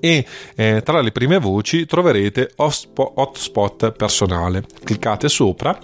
e 0.00 0.24
eh, 0.54 0.82
tra 0.84 1.00
le 1.00 1.12
prime 1.12 1.38
voci 1.38 1.86
troverete 1.86 2.52
hotspot 2.56 3.92
personale. 3.92 4.64
Cliccate 4.84 5.28
sopra. 5.28 5.78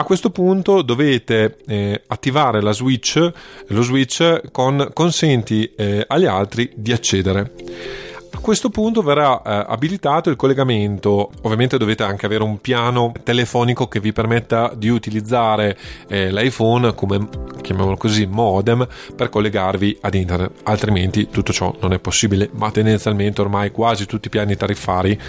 A 0.00 0.04
questo 0.04 0.30
punto 0.30 0.82
dovete 0.82 1.56
eh, 1.66 2.02
attivare 2.06 2.60
la 2.60 2.72
switch, 2.72 3.32
lo 3.66 3.82
switch 3.82 4.50
con 4.52 4.90
consenti 4.92 5.72
eh, 5.76 6.04
agli 6.06 6.26
altri 6.26 6.70
di 6.74 6.92
accedere. 6.92 8.07
A 8.38 8.40
questo 8.40 8.70
punto 8.70 9.02
verrà 9.02 9.42
eh, 9.42 9.64
abilitato 9.68 10.30
il 10.30 10.36
collegamento, 10.36 11.32
ovviamente 11.42 11.76
dovete 11.76 12.04
anche 12.04 12.24
avere 12.24 12.44
un 12.44 12.60
piano 12.60 13.12
telefonico 13.24 13.88
che 13.88 13.98
vi 13.98 14.12
permetta 14.12 14.72
di 14.74 14.88
utilizzare 14.88 15.76
eh, 16.06 16.30
l'iPhone 16.30 16.94
come, 16.94 17.28
chiamiamolo 17.60 17.96
così, 17.96 18.26
modem 18.26 18.86
per 19.14 19.28
collegarvi 19.28 19.98
ad 20.00 20.14
internet, 20.14 20.52
altrimenti 20.62 21.28
tutto 21.28 21.52
ciò 21.52 21.74
non 21.80 21.92
è 21.92 21.98
possibile, 21.98 22.48
ma 22.52 22.70
tendenzialmente 22.70 23.40
ormai 23.40 23.70
quasi 23.72 24.06
tutti 24.06 24.28
i 24.28 24.30
piani 24.30 24.56
tariffari 24.56 25.20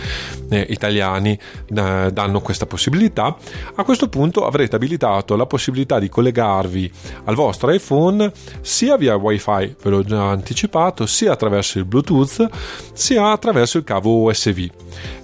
eh, 0.50 0.68
italiani 0.70 1.32
eh, 1.32 2.10
danno 2.14 2.42
questa 2.42 2.68
possibilità. 2.68 3.36
A 3.76 3.84
questo 3.84 4.08
punto 4.08 4.46
avrete 4.46 4.76
abilitato 4.76 5.36
la 5.36 5.48
possibilità 5.48 6.00
di 6.00 6.10
collegarvi 6.10 6.90
al 7.26 7.36
vostro 7.36 7.72
iPhone 7.72 8.32
sia 8.62 8.96
via 8.98 9.16
wifi, 9.16 9.76
ve 9.82 9.90
l'ho 9.90 10.04
già 10.04 10.30
anticipato, 10.30 11.08
sia 11.08 11.34
attraverso 11.34 11.80
il 11.80 11.86
Bluetooth 11.86 12.48
sia 13.00 13.32
attraverso 13.32 13.78
il 13.78 13.86
cavo 13.86 14.24
USB, 14.24 14.68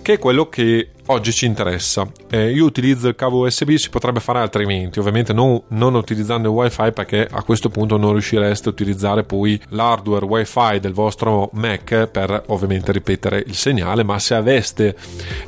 che 0.01 0.13
è 0.13 0.17
quello 0.17 0.47
che 0.47 0.91
oggi 1.07 1.31
ci 1.31 1.45
interessa. 1.45 2.07
Eh, 2.29 2.51
io 2.51 2.65
utilizzo 2.65 3.07
il 3.07 3.15
cavo 3.15 3.45
USB, 3.45 3.73
si 3.75 3.89
potrebbe 3.89 4.19
fare 4.19 4.39
altrimenti, 4.39 4.99
ovviamente 4.99 5.33
non, 5.33 5.61
non, 5.69 5.93
utilizzando 5.95 6.49
il 6.49 6.53
wifi 6.53 6.91
perché 6.91 7.27
a 7.29 7.43
questo 7.43 7.69
punto 7.69 7.97
non 7.97 8.13
riuscireste 8.13 8.69
a 8.69 8.71
utilizzare 8.71 9.23
poi 9.23 9.59
l'hardware 9.69 10.25
wifi 10.25 10.79
del 10.79 10.93
vostro 10.93 11.49
Mac 11.53 12.07
per 12.07 12.43
ovviamente 12.47 12.91
ripetere 12.91 13.43
il 13.45 13.55
segnale, 13.55 14.03
ma 14.03 14.17
se 14.19 14.33
aveste 14.33 14.95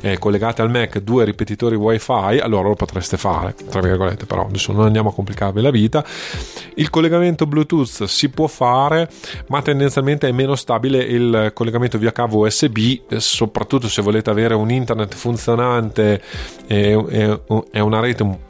eh, 0.00 0.18
collegate 0.18 0.62
al 0.62 0.70
Mac 0.70 0.98
due 0.98 1.24
ripetitori 1.24 1.74
wifi 1.74 2.38
allora 2.40 2.68
lo 2.68 2.74
potreste 2.74 3.16
fare, 3.16 3.54
tra 3.68 3.80
virgolette 3.80 4.26
però 4.26 4.46
adesso 4.46 4.72
non 4.72 4.86
andiamo 4.86 5.10
a 5.10 5.14
complicarvi 5.14 5.60
la 5.60 5.70
vita. 5.70 6.04
Il 6.74 6.90
collegamento 6.90 7.46
Bluetooth 7.46 8.04
si 8.04 8.28
può 8.28 8.46
fare, 8.46 9.08
ma 9.48 9.60
tendenzialmente 9.62 10.28
è 10.28 10.32
meno 10.32 10.54
stabile 10.54 10.98
il 10.98 11.50
collegamento 11.52 11.98
via 11.98 12.12
cavo 12.12 12.46
USB, 12.46 12.78
soprattutto 13.16 13.88
se 13.88 14.02
volete 14.02 14.30
avere 14.30 14.54
un 14.54 14.70
internet 14.70 15.14
funzionante 15.14 15.47
funzionante 15.48 16.20
e, 16.66 17.40
è 17.70 17.80
una 17.80 18.00
rete 18.00 18.46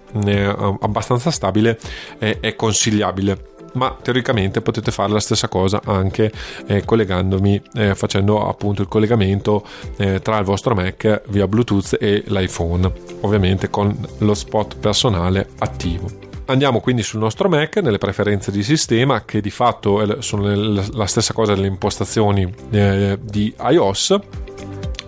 abbastanza 0.81 1.31
stabile 1.31 1.79
è, 2.19 2.39
è 2.41 2.57
consigliabile. 2.57 3.57
Ma 3.75 3.95
teoricamente 4.01 4.63
potete 4.63 4.91
fare 4.91 5.13
la 5.13 5.21
stessa 5.21 5.47
cosa 5.47 5.83
anche 5.85 6.33
eh, 6.67 6.85
collegandomi 6.85 7.63
eh, 7.75 7.95
facendo 7.95 8.49
appunto 8.49 8.81
il 8.81 8.89
collegamento 8.89 9.63
eh, 9.99 10.21
tra 10.21 10.39
il 10.39 10.45
vostro 10.45 10.75
Mac 10.75 11.23
via 11.29 11.47
Bluetooth 11.47 11.97
e 12.01 12.25
l'iPhone 12.27 12.91
ovviamente 13.21 13.69
con 13.69 13.95
lo 14.19 14.35
spot 14.35 14.79
personale 14.79 15.51
attivo. 15.59 16.09
Andiamo 16.47 16.81
quindi 16.81 17.03
sul 17.03 17.21
nostro 17.21 17.51
Mac 17.51 17.77
nelle 17.77 17.99
preferenze 17.99 18.51
di 18.51 18.63
sistema 18.63 19.23
che 19.27 19.43
di 19.43 19.51
fatto 19.51 20.23
sono 20.23 20.51
la 20.55 21.07
stessa 21.07 21.35
cosa 21.35 21.55
delle 21.55 21.67
impostazioni 21.67 22.53
eh, 22.71 23.19
di 23.21 23.55
iOS 23.69 24.19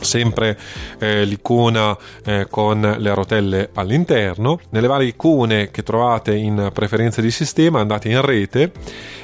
sempre 0.00 0.58
eh, 0.98 1.24
l'icona 1.24 1.96
eh, 2.24 2.46
con 2.50 2.96
le 2.98 3.14
rotelle 3.14 3.70
all'interno. 3.74 4.60
Nelle 4.70 4.86
varie 4.86 5.08
icone 5.08 5.70
che 5.70 5.82
trovate 5.82 6.34
in 6.34 6.70
preferenze 6.72 7.22
di 7.22 7.30
sistema 7.30 7.80
andate 7.80 8.08
in 8.08 8.20
rete 8.20 8.72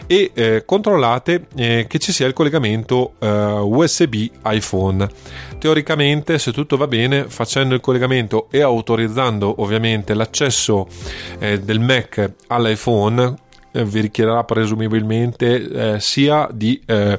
e 0.07 0.31
eh, 0.35 0.63
controllate 0.65 1.47
eh, 1.57 1.87
che 1.89 1.99
ci 1.99 2.13
sia 2.13 2.27
il 2.27 2.33
collegamento 2.33 3.15
eh, 3.19 3.29
USB 3.29 4.15
iPhone. 4.45 5.09
Teoricamente, 5.59 6.39
se 6.39 6.53
tutto 6.53 6.77
va 6.77 6.87
bene, 6.87 7.25
facendo 7.29 7.75
il 7.75 7.81
collegamento 7.81 8.49
e 8.51 8.61
autorizzando 8.61 9.63
ovviamente 9.63 10.15
l'accesso 10.15 10.87
eh, 11.39 11.61
del 11.61 11.81
Mac 11.81 12.31
all'iPhone 12.49 13.45
vi 13.85 14.01
richiederà 14.01 14.45
presumibilmente 14.45 15.95
eh, 15.95 16.01
sia 16.01 16.49
di 16.53 16.81
eh, 16.87 17.19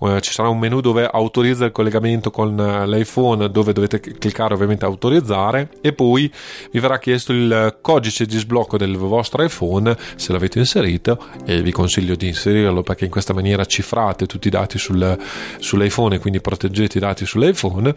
eh, 0.00 0.20
ci 0.20 0.32
sarà 0.32 0.48
un 0.48 0.58
menu 0.58 0.80
dove 0.80 1.06
autorizza 1.06 1.64
il 1.64 1.72
collegamento 1.72 2.30
con 2.30 2.58
eh, 2.58 2.86
l'iPhone 2.86 3.50
dove 3.50 3.72
dovete 3.72 4.00
cliccare 4.00 4.54
ovviamente 4.54 4.84
autorizzare 4.84 5.70
e 5.80 5.92
poi 5.92 6.30
vi 6.70 6.80
verrà 6.80 6.98
chiesto 6.98 7.32
il 7.32 7.78
codice 7.80 8.26
di 8.26 8.38
sblocco 8.38 8.76
del 8.78 8.96
vostro 8.96 9.42
iPhone 9.42 9.96
se 10.16 10.32
l'avete 10.32 10.58
inserito 10.58 11.22
e 11.44 11.62
vi 11.62 11.72
consiglio 11.72 12.14
di 12.14 12.28
inserirlo 12.28 12.82
perché 12.82 13.04
in 13.04 13.10
questa 13.10 13.34
maniera 13.34 13.64
cifrate 13.64 14.26
tutti 14.26 14.48
i 14.48 14.50
dati 14.50 14.78
sul, 14.78 15.16
sull'iPhone 15.58 16.16
e 16.16 16.18
quindi 16.18 16.40
proteggete 16.40 16.98
i 16.98 17.00
dati 17.00 17.26
sull'iPhone. 17.26 17.94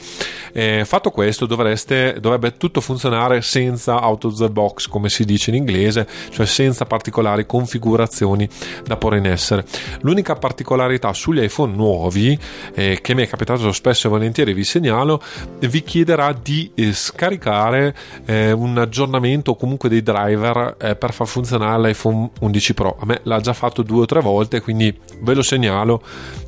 Eh, 0.51 0.83
fatto 0.85 1.11
questo 1.11 1.45
dovreste, 1.45 2.17
dovrebbe 2.19 2.57
tutto 2.57 2.81
funzionare 2.81 3.41
senza 3.41 4.05
out 4.05 4.25
of 4.25 4.37
the 4.37 4.49
box 4.49 4.87
come 4.87 5.09
si 5.09 5.23
dice 5.25 5.49
in 5.51 5.57
inglese 5.57 6.07
cioè 6.29 6.45
senza 6.45 6.85
particolari 6.85 7.45
configurazioni 7.45 8.00
configurazioni 8.01 8.47
da 8.85 8.97
porre 8.97 9.17
in 9.17 9.25
essere. 9.25 9.65
L'unica 10.01 10.35
particolarità 10.35 11.13
sugli 11.13 11.41
iPhone 11.41 11.75
nuovi, 11.75 12.37
eh, 12.73 12.99
che 13.01 13.13
mi 13.13 13.23
è 13.23 13.27
capitato 13.27 13.71
spesso 13.71 14.07
e 14.07 14.09
volentieri, 14.09 14.53
vi 14.53 14.63
segnalo, 14.63 15.21
vi 15.59 15.83
chiederà 15.83 16.33
di 16.33 16.71
eh, 16.75 16.93
scaricare 16.93 17.95
eh, 18.25 18.51
un 18.51 18.77
aggiornamento 18.77 19.51
o 19.51 19.55
comunque 19.55 19.89
dei 19.89 20.01
driver 20.01 20.75
eh, 20.79 20.95
per 20.95 21.13
far 21.13 21.27
funzionare 21.27 21.81
l'iPhone 21.81 22.31
11 22.39 22.73
Pro. 22.73 22.97
A 22.99 23.05
me 23.05 23.19
l'ha 23.23 23.39
già 23.39 23.53
fatto 23.53 23.83
due 23.83 24.01
o 24.01 24.05
tre 24.05 24.21
volte, 24.21 24.61
quindi 24.61 24.95
ve 25.21 25.33
lo 25.33 25.41
segnalo, 25.41 26.01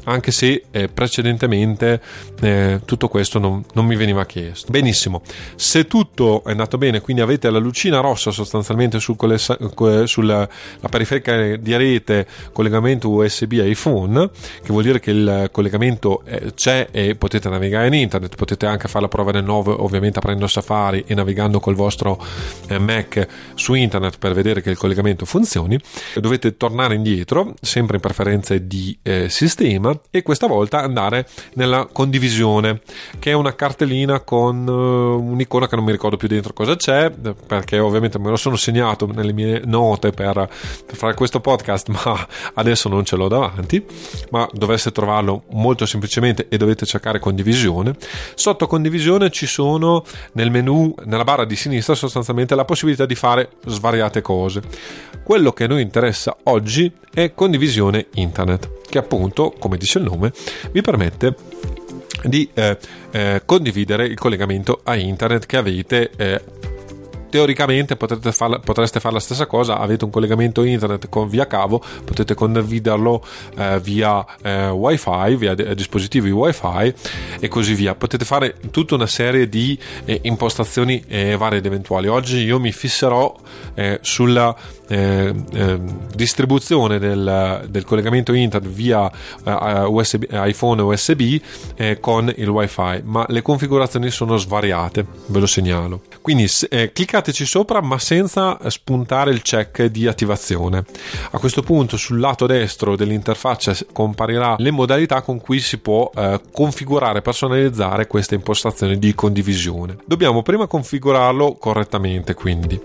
anche 0.06 0.32
se 0.32 0.66
eh, 0.72 0.88
precedentemente 0.88 2.02
eh, 2.42 2.82
tutto 2.86 3.08
questo 3.08 3.40
non, 3.40 3.64
non 3.74 3.86
mi 3.86 3.96
veniva 3.96 4.26
chiesto. 4.26 4.72
Benissimo, 4.72 5.22
se 5.56 5.86
tutto 5.86 6.44
è 6.44 6.52
andato 6.52 6.78
bene, 6.78 7.02
quindi 7.02 7.22
avete 7.22 7.50
la 7.50 7.60
lucina 7.60 8.00
rossa 8.00 8.32
sostanzialmente 8.32 9.00
sul, 9.00 9.16
sulla 10.06 10.50
periferica 10.90 11.34
connessione 11.44 11.60
di 11.60 11.76
rete, 11.76 12.28
collegamento 12.52 13.10
USB 13.10 13.54
iPhone, 13.54 14.30
che 14.62 14.72
vuol 14.72 14.84
dire 14.84 15.00
che 15.00 15.12
il 15.12 15.50
collegamento 15.52 16.24
eh, 16.26 16.54
c'è 16.54 16.88
e 16.92 17.16
potete 17.16 17.50
navigare 17.50 17.88
in 17.88 17.94
internet, 17.94 18.36
potete 18.36 18.66
anche 18.66 18.88
fare 18.88 19.04
la 19.04 19.10
prova 19.10 19.32
del 19.32 19.44
nuovo, 19.44 19.84
ovviamente 19.84 20.20
aprendo 20.20 20.48
Safari 20.48 21.04
e 21.06 21.14
navigando 21.14 21.60
col 21.60 21.76
vostro 21.76 22.24
eh, 22.68 22.80
Mac 22.80 23.28
su 23.56 23.74
internet 23.74 24.18
per 24.18 24.34
vedere 24.34 24.62
che 24.62 24.70
il 24.70 24.78
collegamento 24.78 25.26
funzioni. 25.26 25.80
Dovete 26.16 26.58
tornare 26.58 26.96
indietro, 26.96 27.54
sempre 27.62 27.96
in 27.96 28.02
preferenze 28.02 28.66
di 28.68 28.98
eh, 29.04 29.30
sistema, 29.30 29.98
e 30.10 30.22
questa 30.22 30.48
volta 30.48 30.82
andare 30.82 31.28
nella 31.56 31.88
condivisione, 31.92 32.82
che 33.20 33.32
è 33.32 33.34
una 33.34 33.56
cartellina 33.56 34.22
con 34.22 34.68
uh, 34.68 35.32
un'icona 35.32 35.68
che 35.68 35.76
non 35.76 35.86
mi 35.86 35.92
ricordo 35.92 36.18
più 36.18 36.28
dentro 36.28 36.54
cosa 36.54 36.76
c'è, 36.76 37.12
perché 37.12 37.80
ovviamente 37.80 38.20
me 38.20 38.30
lo 38.30 38.36
sono 38.36 38.56
segnato 38.56 39.06
nelle 39.06 39.34
mie 39.34 39.62
note 39.66 40.12
per, 40.12 40.34
per 40.86 40.96
fare 40.96 41.14
questo 41.14 41.23
podcast, 41.40 41.90
ma 42.04 42.28
adesso 42.56 42.90
non 42.90 43.06
ce 43.06 43.16
l'ho 43.16 43.28
davanti. 43.28 43.84
Ma 44.32 44.48
dovreste 44.52 44.92
trovarlo 44.92 45.44
molto 45.52 45.86
semplicemente 45.86 46.48
e 46.50 46.58
dovete 46.58 46.86
cercare 46.86 47.20
condivisione. 47.20 47.96
Sotto 48.36 48.68
condivisione 48.68 49.30
ci 49.30 49.46
sono 49.46 50.04
nel 50.34 50.52
menu, 50.52 50.94
nella 51.06 51.24
barra 51.24 51.46
di 51.46 51.56
sinistra, 51.56 51.96
sostanzialmente 51.96 52.56
la 52.56 52.66
possibilità 52.66 53.06
di 53.06 53.16
fare 53.16 53.50
svariate 53.66 54.22
cose. 54.22 54.62
Quello 55.24 55.52
che 55.54 55.66
a 55.66 55.68
noi 55.68 55.82
interessa 55.82 56.36
oggi 56.44 56.92
è 57.14 57.34
condivisione 57.34 58.08
internet, 58.16 58.82
che 58.90 58.98
appunto, 58.98 59.54
come 59.58 59.78
dice 59.78 60.00
il 60.00 60.06
nome, 60.06 60.32
vi 60.72 60.82
permette 60.82 61.36
di 62.24 62.50
eh, 62.54 62.78
eh, 63.12 63.42
condividere 63.46 64.06
il 64.06 64.18
collegamento 64.18 64.82
a 64.84 64.96
internet 64.96 65.46
che 65.46 65.58
avete 65.58 66.12
eh, 66.16 66.42
teoricamente 67.34 67.98
farla, 68.32 68.60
potreste 68.60 69.00
fare 69.00 69.16
la 69.16 69.20
stessa 69.20 69.48
cosa, 69.48 69.80
avete 69.80 70.06
un 70.06 70.12
collegamento 70.12 70.62
internet 70.62 71.10
con, 71.10 71.28
via 71.28 71.48
cavo, 71.48 71.84
potete 72.06 72.36
condividerlo 72.36 73.26
eh, 73.58 73.80
via 73.80 74.24
eh, 74.44 74.70
wifi, 74.70 75.36
via 75.36 75.56
de- 75.56 75.74
dispositivi 75.74 76.30
wifi 76.30 76.94
e 77.40 77.48
così 77.48 77.74
via. 77.74 77.96
Potete 77.96 78.24
fare 78.24 78.54
tutta 78.70 78.94
una 78.94 79.08
serie 79.08 79.50
di 79.50 79.76
eh, 80.06 80.20
impostazioni 80.22 81.04
eh, 81.08 81.36
varie 81.36 81.58
ed 81.58 81.66
eventuali. 81.66 82.08
Oggi 82.08 82.38
io 82.38 82.60
mi 82.60 82.72
fisserò 82.72 83.36
eh, 83.74 83.98
sulla 84.04 84.56
eh, 84.94 85.34
eh, 85.54 85.80
distribuzione 86.14 87.00
del, 87.00 87.66
del, 87.68 87.84
collegamento 87.84 88.32
internet 88.34 88.72
via 88.72 89.12
eh, 89.44 89.86
USB, 89.86 90.26
iPhone 90.30 90.84
USB 90.84 91.40
eh, 91.76 92.00
con 92.00 92.32
il 92.36 92.48
wifi 92.48 93.02
ma 93.04 93.26
le 93.28 93.42
configurazioni 93.42 94.12
sono 94.12 94.38
svariate 94.38 95.04
ve 95.28 95.40
lo 95.40 95.48
segnalo. 95.48 96.02
Quindi 96.22 96.48
eh, 96.70 96.92
cliccateci 96.92 97.44
sopra 97.44 97.82
ma 97.82 97.98
senza 97.98 98.60
spuntare 98.70 99.32
il 99.32 99.42
check 99.42 99.86
di 99.86 100.06
attivazione. 100.06 100.86
A 101.32 101.40
questo 101.40 101.64
punto 101.64 101.98
sul 101.98 102.20
lato 102.20 102.46
destro 102.46 102.96
dell'interfaccia 102.96 103.76
comparirà 103.92 104.56
le 104.60 104.70
modalità 104.70 105.22
con 105.22 105.42
cui 105.42 105.60
si 105.60 105.80
può 105.80 106.12
configurare 106.52 107.22
personalizzare 107.22 108.06
queste 108.08 108.36
impostazioni 108.36 109.00
di 109.00 109.16
condivisione. 109.16 109.98
Dobbiamo 110.06 110.44
prima 110.44 110.68
configurarlo 110.68 111.56
correttamente 111.56 112.34
quindi. 112.36 112.80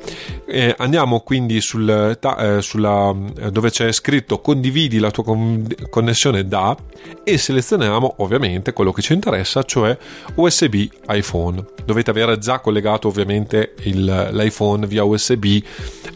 Andiamo 0.79 1.21
quindi 1.21 1.61
sul 1.61 1.98
ta- 2.19 2.37
eh, 2.57 2.63
sulla, 2.63 3.15
eh, 3.41 3.51
dove 3.51 3.71
c'è 3.71 3.91
scritto 3.93 4.41
condividi 4.41 4.99
la 4.99 5.11
tua 5.11 5.25
con- 5.25 5.67
connessione 5.91 6.47
da 6.47 6.77
e 7.25 7.39
selezioniamo 7.39 8.15
ovviamente 8.19 8.73
quello 8.73 8.93
che 8.93 9.03
ci 9.03 9.13
interessa, 9.13 9.63
cioè 9.63 9.97
USB 10.35 10.87
iPhone. 11.09 11.65
Dovete 11.85 12.11
avere 12.11 12.39
già 12.39 12.61
collegato 12.61 13.09
ovviamente 13.09 13.75
il, 13.83 14.29
l'iPhone 14.33 14.87
via 14.87 15.05
USB 15.05 15.59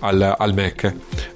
al, 0.01 0.35
al 0.39 0.55
Mac, 0.55 0.85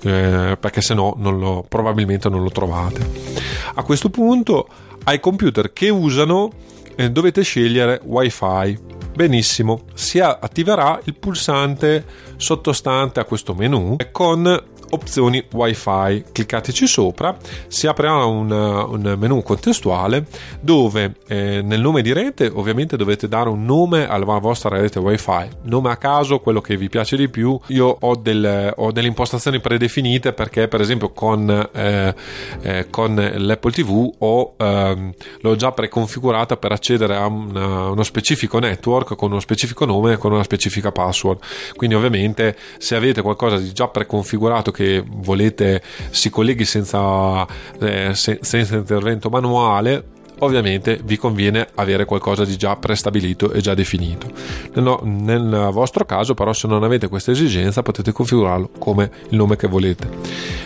eh, 0.03 0.57
perché 0.59 0.81
se 0.81 0.95
no 0.95 1.15
non 1.19 1.39
lo, 1.39 1.65
probabilmente 1.69 2.29
non 2.29 2.43
lo 2.43 2.51
trovate. 2.51 3.35
A 3.75 3.83
questo 3.83 4.11
punto 4.11 4.69
ai 5.05 5.21
computer 5.21 5.73
che 5.73 5.89
usano 5.89 6.51
eh, 6.97 7.11
dovete 7.11 7.43
scegliere 7.43 8.01
WiFi 8.05 8.86
Benissimo, 9.17 9.85
si 9.95 10.21
attiverà 10.21 11.01
il 11.05 11.15
pulsante 11.15 12.05
sottostante 12.37 13.19
a 13.19 13.25
questo 13.25 13.55
menu 13.55 13.97
con 14.13 14.45
opzioni 14.91 15.43
wifi. 15.53 16.25
Cliccateci 16.33 16.87
sopra 16.87 17.37
si 17.67 17.87
aprirà 17.87 18.25
un, 18.25 18.51
un 18.51 19.17
menu 19.19 19.43
contestuale 19.43 20.27
dove 20.61 21.15
eh, 21.27 21.61
nel 21.63 21.81
nome 21.81 22.03
di 22.03 22.13
rete 22.13 22.51
ovviamente 22.53 22.97
dovete 22.97 23.29
dare 23.29 23.49
un 23.49 23.65
nome 23.65 24.07
alla 24.09 24.39
vostra 24.39 24.77
rete 24.77 24.99
wifi. 24.99 25.49
Nome 25.63 25.91
a 25.91 25.97
caso 25.97 26.41
quello 26.41 26.61
che 26.61 26.77
vi 26.77 26.89
piace 26.89 27.17
di 27.17 27.29
più. 27.29 27.59
Io 27.69 27.97
ho, 27.99 28.17
del, 28.17 28.73
ho 28.77 28.93
delle 28.93 29.09
impostazioni 29.09 29.61
predefinite 29.61 30.33
perché 30.33 30.69
per 30.69 30.81
esempio 30.81 31.11
con, 31.11 31.49
eh, 31.73 32.15
eh, 32.61 32.87
con 32.91 33.15
l'Apple 33.15 33.73
TV 33.73 34.13
ho, 34.19 34.55
ehm, 34.57 35.13
l'ho 35.41 35.57
già 35.57 35.73
preconfigurata 35.73 36.57
per 36.57 36.73
accedere 36.73 37.17
a 37.17 37.27
una, 37.27 37.91
uno 37.91 38.03
specifico 38.03 38.59
network 38.59 39.06
con 39.15 39.31
uno 39.31 39.41
specifico 39.41 39.85
nome 39.85 40.15
e 40.15 40.17
con 40.17 40.33
una 40.33 40.43
specifica 40.43 40.91
password. 40.91 41.39
Quindi 41.77 41.95
ovviamente 41.95 42.57
se 42.79 42.97
avete 42.97 43.23
qualcosa 43.23 43.59
di 43.59 43.73
già 43.73 43.89
preconfigurato 43.89 44.71
che 44.71 45.05
volete 45.07 45.83
si 46.11 46.31
colleghi 46.31 46.65
senza, 46.65 47.47
eh, 47.81 48.15
se, 48.15 48.39
senza 48.43 48.77
intervento 48.77 49.29
manuale 49.29 50.15
ovviamente 50.41 51.01
vi 51.03 51.17
conviene 51.17 51.69
avere 51.75 52.05
qualcosa 52.05 52.45
di 52.45 52.57
già 52.57 52.77
prestabilito 52.77 53.53
e 53.53 53.61
già 53.61 53.75
definito. 53.75 54.31
Nel, 54.75 54.99
nel, 55.03 55.69
vostro 55.73 56.05
caso, 56.05 56.35
però, 56.35 56.53
se 56.53 56.67
non 56.67 56.83
avete 56.83 57.09
questa 57.09 57.31
esigenza, 57.31 57.83
potete 57.83 58.13
configurarlo 58.13 58.71
come 58.79 59.11
il 59.29 59.37
nome 59.37 59.57
che 59.57 59.67
volete. 59.67 60.09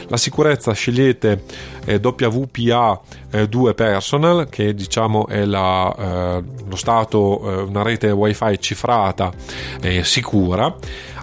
La 0.09 0.17
sicurezza 0.17 0.73
scegliete 0.73 1.45
eh, 1.85 2.01
WPA 2.03 3.01
eh, 3.31 3.49
2 3.49 3.75
Personal, 3.75 4.49
che 4.49 4.75
diciamo 4.75 5.27
è 5.29 5.45
la, 5.45 5.95
eh, 5.97 6.45
lo 6.67 6.77
stato, 6.77 7.41
eh, 7.45 7.63
una 7.63 7.83
rete 7.83 8.11
wifi 8.11 8.61
cifrata 8.61 9.33
e 9.81 10.03
sicura 10.05 10.75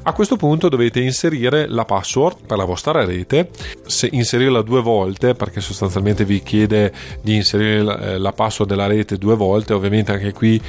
a 0.08 0.13
questo 0.13 0.38
punto 0.38 0.70
dovete 0.70 1.02
inserire 1.02 1.67
la 1.67 1.84
password 1.84 2.46
per 2.48 2.56
la 2.56 2.63
vostra 2.63 3.04
rete, 3.04 3.50
se 3.86 4.08
inserirla 4.10 4.62
due 4.62 4.82
volte 4.82 5.36
perché 5.36 5.60
sostanzialmente 5.60 6.24
vi 6.24 6.41
chiede 6.41 6.93
di 7.22 7.36
inserire 7.36 7.84
la, 7.84 8.00
eh, 8.00 8.17
la 8.17 8.32
password 8.32 8.70
della 8.70 8.88
rete 8.88 9.17
due 9.17 9.36
volte, 9.36 9.74
ovviamente 9.74 10.13
anche 10.13 10.32
qui 10.32 10.62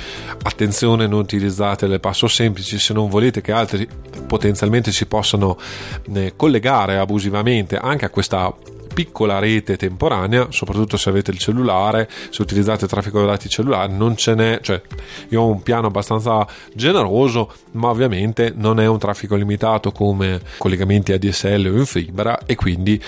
attenzione 0.43 1.07
non 1.07 1.21
utilizzate 1.21 1.87
le 1.87 2.01
password 2.01 2.35
semplici. 2.35 2.81
Se 2.81 2.93
non 2.93 3.09
volete 3.09 3.41
che 3.41 3.53
altri 3.53 3.87
potenzialmente 4.27 4.91
si 4.91 5.07
possano 5.07 5.57
eh, 6.15 6.33
collegare 6.35 6.99
abusivamente 6.99 7.77
anche 7.77 8.07
a 8.07 8.11
questa 8.11 8.53
piccola 8.99 9.39
rete 9.39 9.77
temporanea, 9.77 10.49
soprattutto 10.51 10.97
se 10.97 11.09
avete 11.09 11.31
il 11.31 11.39
cellulare, 11.39 12.11
se 12.31 12.43
utilizzate 12.43 12.89
traffico 12.89 13.25
dati 13.25 13.49
cellulare, 13.49 13.93
non 13.93 14.17
ce 14.17 14.35
n'è, 14.35 14.59
cioè 14.61 14.83
io 15.29 15.43
ho 15.43 15.47
un 15.47 15.63
piano 15.63 15.87
abbastanza 15.87 16.45
generoso, 16.75 17.53
ma 17.75 17.91
ovviamente 17.91 18.53
non 18.57 18.81
è 18.81 18.89
un 18.89 18.99
traffico 18.99 19.37
limitato 19.37 19.93
come 19.93 20.41
collegamenti 20.57 21.13
ADSL 21.13 21.71
o 21.73 21.79
in 21.79 21.87
fibra 21.87 22.41
e 22.45 22.57
quindi 22.57 23.01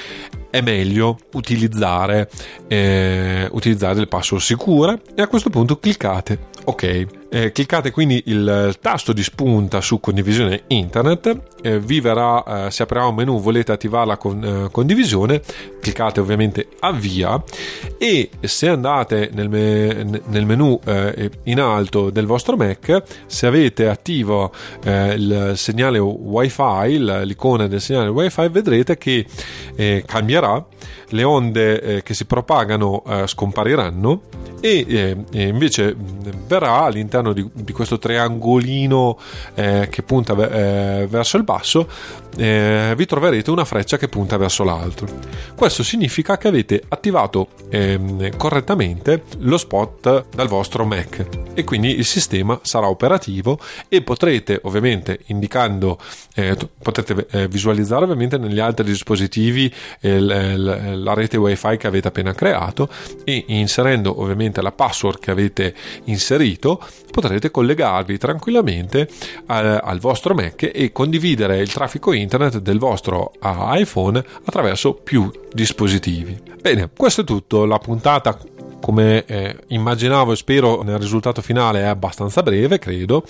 è 0.49 0.61
meglio 0.61 1.19
utilizzare, 1.33 2.31
eh, 2.69 3.49
utilizzare 3.51 3.95
delle 3.95 4.07
password 4.07 4.45
sicure 4.45 5.01
e 5.17 5.23
a 5.23 5.27
questo 5.27 5.51
punto 5.51 5.81
cliccate 5.81 6.39
ok 6.67 7.20
eh, 7.31 7.53
cliccate 7.53 7.91
quindi 7.91 8.23
il 8.27 8.77
tasto 8.81 9.13
di 9.13 9.23
spunta 9.23 9.81
su 9.81 10.01
condivisione 10.01 10.65
internet 10.67 11.41
eh, 11.63 11.79
vi 11.79 12.01
verrà 12.01 12.67
eh, 12.67 12.71
si 12.71 12.83
aprirà 12.83 13.07
un 13.07 13.15
menu 13.15 13.41
volete 13.41 13.73
attivare 13.73 14.07
la 14.07 14.17
con, 14.17 14.45
eh, 14.45 14.71
condivisione 14.71 15.41
cliccate 15.81 16.21
ovviamente 16.21 16.69
avvia 16.81 17.43
e 17.99 18.31
se 18.41 18.69
andate 18.69 19.31
nel, 19.33 19.49
me, 19.49 20.21
nel 20.27 20.45
menu 20.45 20.79
eh, 20.85 21.31
in 21.45 21.61
alto 21.61 22.11
del 22.11 22.27
vostro 22.27 22.57
Mac 22.57 23.03
se 23.27 23.47
avete 23.47 23.89
attivo 23.89 24.53
eh, 24.83 25.15
il 25.15 25.53
segnale 25.55 25.99
wifi 25.99 26.99
l'icona 27.25 27.69
del 27.69 27.81
segnale 27.81 28.09
wifi 28.09 28.49
vedrete 28.49 28.99
che 28.99 29.25
cambierà 30.05 30.65
le 31.09 31.23
onde 31.23 32.03
che 32.03 32.15
si 32.15 32.25
propagano 32.25 33.03
scompariranno 33.27 34.23
e, 34.61 34.85
eh, 34.87 35.17
e 35.33 35.43
invece 35.49 35.97
verrà 36.47 36.83
all'interno 36.83 37.33
di, 37.33 37.49
di 37.53 37.73
questo 37.73 37.99
triangolino 37.99 39.19
eh, 39.55 39.89
che 39.91 40.03
punta 40.03 40.35
eh, 40.35 41.07
verso 41.09 41.37
il 41.37 41.45
basso 41.45 41.89
eh, 42.37 42.93
vi 42.97 43.07
troverete 43.07 43.51
una 43.51 43.65
freccia 43.65 43.97
che 43.97 44.09
punta 44.09 44.37
verso 44.37 44.63
l'alto. 44.63 45.07
Questo 45.57 45.83
significa 45.83 46.37
che 46.37 46.49
avete 46.49 46.83
attivato 46.89 47.49
ehm, 47.69 48.37
correttamente 48.37 49.25
lo 49.39 49.57
spot 49.57 50.27
dal 50.35 50.49
vostro 50.49 50.85
Mac 50.85 51.27
e 51.55 51.65
quindi 51.65 51.97
il 51.97 52.05
sistema 52.05 52.59
sarà 52.63 52.89
operativo 52.89 53.59
e 53.89 54.03
potrete 54.03 54.61
ovviamente 54.63 55.21
indicando 55.27 55.99
eh, 56.35 56.57
potete 56.81 57.27
eh, 57.31 57.49
visualizzare 57.49 58.05
ovviamente 58.05 58.39
negli 58.39 58.61
altri 58.61 58.85
dispositivi 58.85 59.73
la 60.81 61.15
rete 61.15 61.37
wifi 61.37 61.77
che 61.77 61.87
avete 61.87 62.09
appena 62.09 62.33
creato 62.33 62.89
e 63.25 63.45
inserendo 63.49 64.21
ovviamente 64.21 64.63
la 64.63 64.73
password 64.73 65.19
che 65.19 65.31
avete 65.31 65.75
inserito, 66.05 66.83
potrete 67.11 67.51
collegarvi 67.51 68.19
tranquillamente 68.19 69.09
al, 69.47 69.81
al 69.83 69.99
vostro 69.99 70.35
Mac 70.35 70.71
e 70.73 70.93
condividere 70.93 71.59
il 71.59 71.73
traffico 71.73 72.13
internet 72.13 72.59
del 72.59 72.79
vostro 72.79 73.33
iPhone 73.43 74.25
attraverso 74.45 74.95
più 74.95 75.31
dispositivi. 75.53 76.41
Bene, 76.61 76.91
questo 76.97 77.23
è 77.23 77.25
tutto, 77.25 77.65
la 77.65 77.79
puntata 77.79 78.39
come 78.81 79.25
eh, 79.27 79.57
immaginavo 79.69 80.33
e 80.33 80.37
spero 80.37 80.83
nel 80.83 80.99
risultato 80.99 81.43
finale 81.43 81.81
è 81.81 81.85
abbastanza 81.85 82.43
breve, 82.43 82.79
credo. 82.79 83.25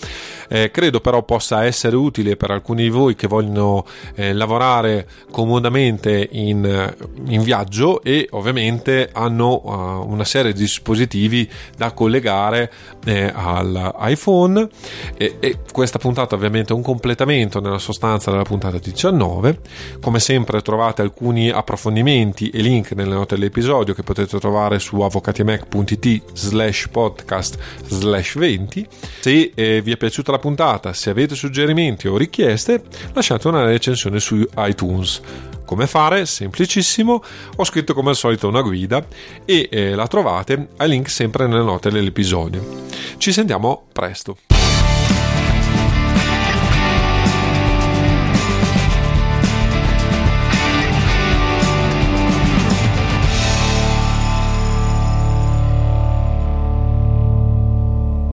Eh, 0.49 0.71
credo 0.71 1.01
però 1.01 1.23
possa 1.23 1.65
essere 1.65 1.97
utile 1.97 2.37
per 2.37 2.51
alcuni 2.51 2.85
di 2.85 2.89
voi 2.89 3.15
che 3.15 3.27
vogliono 3.27 3.85
eh, 4.15 4.33
lavorare 4.33 5.07
comodamente 5.31 6.29
in, 6.33 6.65
eh, 6.65 6.97
in, 7.27 7.43
viaggio 7.43 8.03
e 8.03 8.29
ovviamente 8.31 9.11
hanno 9.13 9.61
uh, 9.65 10.11
una 10.11 10.25
serie 10.25 10.53
di 10.53 10.61
dispositivi 10.61 11.49
da 11.77 11.93
collegare 11.93 12.71
eh, 13.05 13.33
all'iPhone 13.35 14.69
e, 15.17 15.37
e 15.41 15.59
questa 15.73 15.99
puntata 15.99 16.35
ovviamente 16.35 16.73
è 16.73 16.77
un 16.77 16.83
completamento 16.83 17.61
nella 17.61 17.79
sostanza 17.79 18.31
della 18.31 18.45
puntata 18.45 18.79
19. 18.79 19.59
Come 20.01 20.21
sempre 20.21 20.63
trovate 20.63 21.03
alcuni 21.03 21.51
approfondimenti 21.51 22.51
e 22.51 22.61
link 22.61 22.93
nelle 22.93 23.15
note 23.15 23.35
dell'episodio 23.35 23.95
che 23.95 24.03
potete 24.03 24.39
trovare 24.39 24.79
su 24.79 25.01
avvocati 25.01 25.39
mac.it 25.44 26.22
slash 26.33 26.88
podcast 26.90 27.59
slash 27.87 28.37
20 28.37 28.87
se 29.20 29.53
eh, 29.55 29.81
vi 29.83 29.92
è 29.92 29.96
piaciuta 29.96 30.33
la 30.33 30.38
puntata 30.38 30.92
se 30.92 31.11
avete 31.11 31.35
suggerimenti 31.35 32.09
o 32.09 32.16
richieste 32.16 32.83
lasciate 33.12 33.48
una 33.48 33.64
recensione 33.64 34.20
su 34.20 34.46
iTunes 34.59 35.20
come 35.70 35.87
fare? 35.87 36.26
Semplicissimo, 36.26 37.22
ho 37.55 37.64
scritto 37.64 37.94
come 37.94 38.09
al 38.11 38.16
solito 38.16 38.48
una 38.48 38.61
guida 38.61 39.07
e 39.44 39.68
eh, 39.70 39.94
la 39.94 40.09
trovate 40.09 40.70
ai 40.79 40.88
link 40.88 41.09
sempre 41.09 41.46
nelle 41.46 41.62
note 41.62 41.90
dell'episodio. 41.90 42.88
Ci 43.18 43.31
sentiamo 43.31 43.87
presto. 43.92 44.60